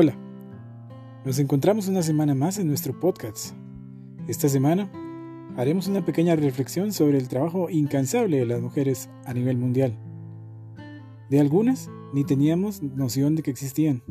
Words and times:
Hola, 0.00 0.16
nos 1.24 1.40
encontramos 1.40 1.88
una 1.88 2.02
semana 2.02 2.32
más 2.32 2.60
en 2.60 2.68
nuestro 2.68 3.00
podcast. 3.00 3.52
Esta 4.28 4.48
semana 4.48 4.88
haremos 5.56 5.88
una 5.88 6.04
pequeña 6.04 6.36
reflexión 6.36 6.92
sobre 6.92 7.18
el 7.18 7.26
trabajo 7.26 7.68
incansable 7.68 8.38
de 8.38 8.46
las 8.46 8.62
mujeres 8.62 9.10
a 9.26 9.34
nivel 9.34 9.58
mundial. 9.58 9.98
De 11.30 11.40
algunas 11.40 11.90
ni 12.14 12.22
teníamos 12.22 12.80
noción 12.80 13.34
de 13.34 13.42
que 13.42 13.50
existían. 13.50 14.04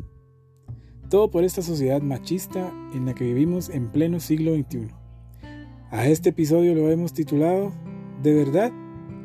Todo 1.08 1.30
por 1.30 1.42
esta 1.42 1.62
sociedad 1.62 2.02
machista 2.02 2.70
en 2.92 3.06
la 3.06 3.14
que 3.14 3.24
vivimos 3.24 3.70
en 3.70 3.90
pleno 3.90 4.20
siglo 4.20 4.54
XXI. 4.56 4.88
A 5.90 6.06
este 6.06 6.28
episodio 6.28 6.74
lo 6.74 6.90
hemos 6.90 7.14
titulado 7.14 7.72
¿De 8.22 8.34
verdad 8.34 8.72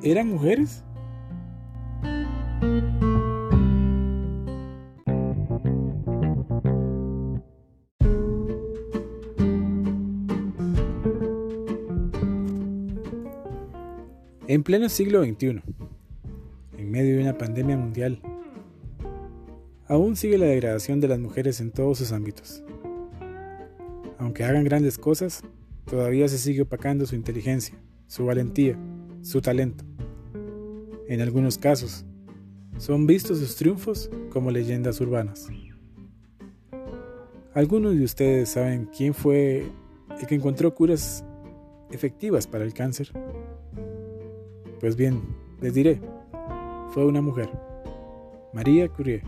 eran 0.01 0.29
mujeres? 0.29 0.85
En 14.45 14.61
pleno 14.61 14.89
siglo 14.89 15.23
XXI, 15.23 15.61
en 16.77 16.91
medio 16.91 17.15
de 17.15 17.21
una 17.21 17.37
pandemia 17.37 17.77
mundial, 17.77 18.19
aún 19.87 20.17
sigue 20.17 20.37
la 20.37 20.47
degradación 20.47 20.99
de 20.99 21.07
las 21.07 21.17
mujeres 21.17 21.61
en 21.61 21.71
todos 21.71 21.99
sus 21.99 22.11
ámbitos. 22.11 22.61
Aunque 24.17 24.43
hagan 24.43 24.65
grandes 24.65 24.97
cosas, 24.97 25.43
todavía 25.85 26.27
se 26.27 26.37
sigue 26.37 26.63
opacando 26.63 27.05
su 27.05 27.15
inteligencia, 27.15 27.77
su 28.07 28.25
valentía, 28.25 28.77
su 29.21 29.39
talento. 29.39 29.85
En 31.07 31.21
algunos 31.21 31.57
casos, 31.57 32.05
son 32.77 33.07
vistos 33.07 33.39
sus 33.39 33.55
triunfos 33.55 34.11
como 34.29 34.51
leyendas 34.51 34.99
urbanas. 34.99 35.47
Algunos 37.53 37.95
de 37.95 38.03
ustedes 38.03 38.49
saben 38.49 38.89
quién 38.93 39.13
fue 39.13 39.71
el 40.19 40.27
que 40.27 40.35
encontró 40.35 40.75
curas 40.75 41.23
efectivas 41.91 42.45
para 42.45 42.65
el 42.65 42.73
cáncer. 42.73 43.09
Pues 44.83 44.97
bien, 44.97 45.21
les 45.61 45.73
diré, 45.73 46.01
fue 46.89 47.05
una 47.05 47.21
mujer, 47.21 47.49
María 48.51 48.89
Curie. 48.89 49.23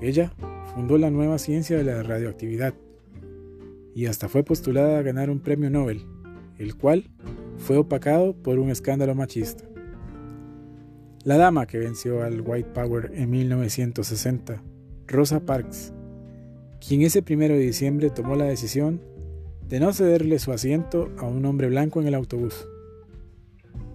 Ella 0.00 0.32
fundó 0.72 0.98
la 0.98 1.10
nueva 1.10 1.38
ciencia 1.38 1.76
de 1.76 1.82
la 1.82 2.04
radioactividad 2.04 2.72
y 3.92 4.06
hasta 4.06 4.28
fue 4.28 4.44
postulada 4.44 5.00
a 5.00 5.02
ganar 5.02 5.30
un 5.30 5.40
premio 5.40 5.68
Nobel, 5.68 6.06
el 6.60 6.76
cual 6.76 7.10
fue 7.58 7.76
opacado 7.76 8.34
por 8.34 8.60
un 8.60 8.70
escándalo 8.70 9.16
machista. 9.16 9.64
La 11.24 11.38
dama 11.38 11.66
que 11.66 11.80
venció 11.80 12.22
al 12.22 12.40
White 12.40 12.70
Power 12.72 13.10
en 13.16 13.30
1960, 13.30 14.62
Rosa 15.08 15.40
Parks, 15.40 15.92
quien 16.78 17.02
ese 17.02 17.20
primero 17.20 17.54
de 17.54 17.62
diciembre 17.62 18.10
tomó 18.10 18.36
la 18.36 18.44
decisión 18.44 19.00
de 19.68 19.80
no 19.80 19.92
cederle 19.92 20.38
su 20.38 20.52
asiento 20.52 21.10
a 21.18 21.24
un 21.24 21.44
hombre 21.46 21.68
blanco 21.68 22.00
en 22.00 22.06
el 22.06 22.14
autobús. 22.14 22.68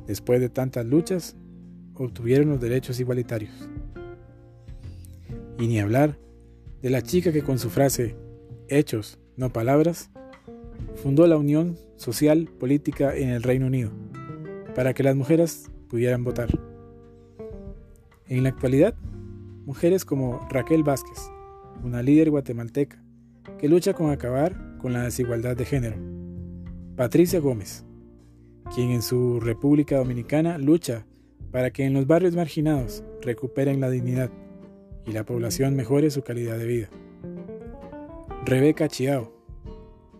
Después 0.07 0.39
de 0.39 0.49
tantas 0.49 0.85
luchas, 0.85 1.35
obtuvieron 1.93 2.49
los 2.49 2.61
derechos 2.61 2.99
igualitarios. 2.99 3.51
Y 5.59 5.67
ni 5.67 5.79
hablar 5.79 6.17
de 6.81 6.89
la 6.89 7.01
chica 7.01 7.31
que 7.31 7.43
con 7.43 7.59
su 7.59 7.69
frase 7.69 8.15
hechos, 8.69 9.19
no 9.35 9.51
palabras, 9.51 10.09
fundó 10.95 11.27
la 11.27 11.37
Unión 11.37 11.77
Social 11.97 12.49
Política 12.59 13.15
en 13.15 13.29
el 13.29 13.43
Reino 13.43 13.67
Unido, 13.67 13.91
para 14.75 14.93
que 14.93 15.03
las 15.03 15.15
mujeres 15.15 15.69
pudieran 15.89 16.23
votar. 16.23 16.49
En 18.27 18.43
la 18.43 18.49
actualidad, 18.49 18.95
mujeres 19.65 20.05
como 20.05 20.47
Raquel 20.49 20.83
Vázquez, 20.83 21.19
una 21.83 22.01
líder 22.01 22.29
guatemalteca 22.29 23.01
que 23.57 23.69
lucha 23.69 23.93
con 23.93 24.11
acabar 24.11 24.77
con 24.77 24.93
la 24.93 25.03
desigualdad 25.03 25.55
de 25.55 25.65
género, 25.65 25.97
Patricia 26.95 27.39
Gómez, 27.39 27.86
quien 28.73 28.91
en 28.91 29.01
su 29.01 29.39
República 29.39 29.97
Dominicana 29.97 30.57
lucha 30.57 31.05
para 31.51 31.71
que 31.71 31.85
en 31.85 31.93
los 31.93 32.07
barrios 32.07 32.35
marginados 32.35 33.03
recuperen 33.21 33.79
la 33.79 33.89
dignidad 33.89 34.29
y 35.05 35.11
la 35.11 35.23
población 35.23 35.75
mejore 35.75 36.09
su 36.09 36.21
calidad 36.21 36.57
de 36.57 36.65
vida. 36.65 36.89
Rebeca 38.45 38.87
Chiao, 38.87 39.31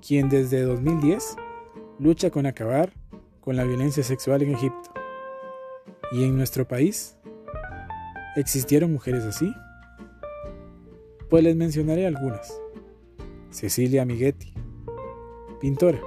quien 0.05 0.29
desde 0.29 0.61
2010 0.61 1.35
lucha 1.99 2.29
con 2.29 2.45
acabar 2.45 2.93
con 3.39 3.55
la 3.55 3.63
violencia 3.63 4.03
sexual 4.03 4.41
en 4.41 4.51
Egipto. 4.51 4.91
¿Y 6.11 6.23
en 6.23 6.37
nuestro 6.37 6.67
país? 6.67 7.17
¿Existieron 8.35 8.91
mujeres 8.91 9.23
así? 9.23 9.51
Pues 11.29 11.43
les 11.43 11.55
mencionaré 11.55 12.07
algunas. 12.07 12.53
Cecilia 13.49 14.05
Miguetti, 14.05 14.53
pintora. 15.59 15.99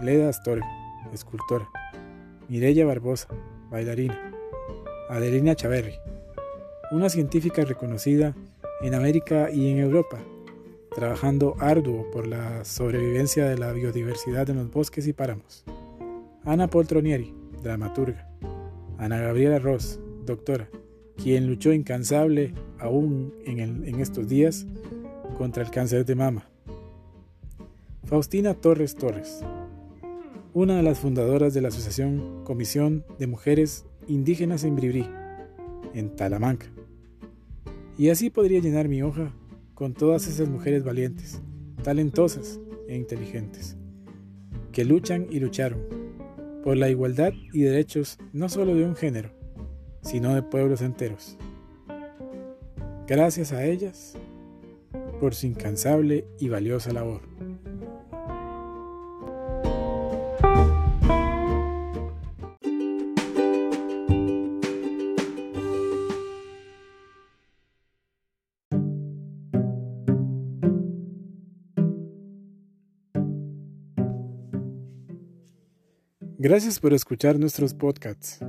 Leda 0.00 0.28
Astorga, 0.28 0.66
escultora. 1.12 1.68
Mireya 2.48 2.84
Barbosa, 2.84 3.28
bailarina. 3.70 4.32
Adelina 5.08 5.54
Chaverri, 5.54 5.98
una 6.90 7.10
científica 7.10 7.64
reconocida 7.64 8.34
en 8.80 8.94
América 8.94 9.50
y 9.50 9.70
en 9.70 9.78
Europa, 9.78 10.18
trabajando 10.94 11.54
arduo 11.58 12.10
por 12.10 12.26
la 12.26 12.64
sobrevivencia 12.64 13.46
de 13.46 13.58
la 13.58 13.72
biodiversidad 13.72 14.48
en 14.48 14.56
los 14.56 14.70
bosques 14.70 15.06
y 15.06 15.12
páramos. 15.12 15.64
Ana 16.44 16.68
Poltronieri, 16.68 17.34
dramaturga. 17.62 18.26
Ana 18.96 19.18
Gabriela 19.18 19.58
Ross, 19.58 20.00
doctora, 20.24 20.68
quien 21.22 21.46
luchó 21.46 21.72
incansable 21.72 22.54
aún 22.78 23.34
en, 23.44 23.60
en 23.60 24.00
estos 24.00 24.28
días 24.28 24.66
contra 25.36 25.62
el 25.62 25.70
cáncer 25.70 26.06
de 26.06 26.14
mama. 26.14 26.48
Faustina 28.04 28.54
Torres 28.54 28.96
Torres, 28.96 29.44
una 30.54 30.76
de 30.76 30.82
las 30.82 30.98
fundadoras 30.98 31.54
de 31.54 31.62
la 31.62 31.68
Asociación 31.68 32.44
Comisión 32.44 33.06
de 33.18 33.26
Mujeres 33.26 33.86
Indígenas 34.06 34.64
en 34.64 34.76
Bribri, 34.76 35.08
en 35.94 36.14
Talamanca. 36.14 36.66
Y 37.96 38.10
así 38.10 38.28
podría 38.28 38.60
llenar 38.60 38.88
mi 38.88 39.02
hoja 39.02 39.32
con 39.74 39.94
todas 39.94 40.28
esas 40.28 40.50
mujeres 40.50 40.84
valientes, 40.84 41.40
talentosas 41.82 42.60
e 42.86 42.96
inteligentes, 42.96 43.76
que 44.72 44.84
luchan 44.84 45.26
y 45.30 45.40
lucharon 45.40 45.80
por 46.62 46.76
la 46.76 46.90
igualdad 46.90 47.32
y 47.52 47.62
derechos 47.62 48.18
no 48.32 48.50
solo 48.50 48.74
de 48.74 48.84
un 48.84 48.94
género, 48.94 49.30
sino 50.02 50.34
de 50.34 50.42
pueblos 50.42 50.82
enteros. 50.82 51.38
Gracias 53.06 53.52
a 53.52 53.64
ellas 53.64 54.18
por 55.18 55.34
su 55.34 55.46
incansable 55.46 56.26
y 56.38 56.48
valiosa 56.48 56.92
labor. 56.92 57.22
Gracias 76.42 76.80
por 76.80 76.92
escuchar 76.92 77.38
nuestros 77.38 77.72
podcasts. 77.72 78.40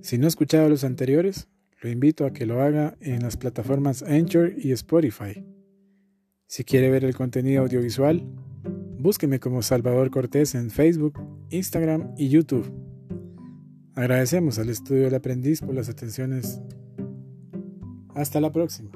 Si 0.00 0.18
no 0.18 0.24
ha 0.24 0.28
escuchado 0.28 0.68
los 0.68 0.82
anteriores, 0.82 1.46
lo 1.80 1.88
invito 1.88 2.26
a 2.26 2.32
que 2.32 2.44
lo 2.44 2.60
haga 2.60 2.96
en 3.00 3.22
las 3.22 3.36
plataformas 3.36 4.02
Anchor 4.02 4.52
y 4.58 4.72
Spotify. 4.72 5.46
Si 6.48 6.64
quiere 6.64 6.90
ver 6.90 7.04
el 7.04 7.14
contenido 7.14 7.62
audiovisual, 7.62 8.20
búsqueme 8.98 9.38
como 9.38 9.62
Salvador 9.62 10.10
Cortés 10.10 10.56
en 10.56 10.72
Facebook, 10.72 11.20
Instagram 11.50 12.14
y 12.16 12.30
YouTube. 12.30 12.68
Agradecemos 13.94 14.58
al 14.58 14.68
Estudio 14.68 15.04
del 15.04 15.14
Aprendiz 15.14 15.60
por 15.60 15.72
las 15.72 15.88
atenciones. 15.88 16.60
Hasta 18.12 18.40
la 18.40 18.50
próxima. 18.50 18.90